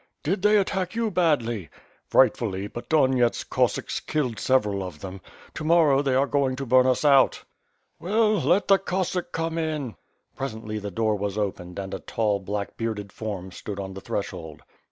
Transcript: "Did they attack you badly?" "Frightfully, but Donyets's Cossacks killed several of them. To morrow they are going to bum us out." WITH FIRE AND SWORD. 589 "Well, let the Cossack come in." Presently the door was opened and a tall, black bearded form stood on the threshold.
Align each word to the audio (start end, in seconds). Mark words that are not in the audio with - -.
"Did 0.23 0.41
they 0.41 0.57
attack 0.57 0.95
you 0.95 1.11
badly?" 1.11 1.69
"Frightfully, 2.07 2.65
but 2.67 2.89
Donyets's 2.89 3.43
Cossacks 3.43 3.99
killed 3.99 4.39
several 4.39 4.81
of 4.81 4.99
them. 5.01 5.21
To 5.53 5.63
morrow 5.63 6.01
they 6.01 6.15
are 6.15 6.25
going 6.25 6.55
to 6.55 6.65
bum 6.65 6.87
us 6.87 7.05
out." 7.05 7.43
WITH 7.99 8.11
FIRE 8.11 8.17
AND 8.19 8.31
SWORD. 8.31 8.33
589 8.41 8.49
"Well, 8.49 8.49
let 8.55 8.67
the 8.67 8.77
Cossack 8.79 9.31
come 9.31 9.57
in." 9.59 9.95
Presently 10.35 10.79
the 10.79 10.89
door 10.89 11.15
was 11.15 11.37
opened 11.37 11.77
and 11.77 11.93
a 11.93 11.99
tall, 11.99 12.39
black 12.39 12.77
bearded 12.77 13.11
form 13.11 13.51
stood 13.51 13.79
on 13.79 13.93
the 13.93 14.01
threshold. 14.01 14.63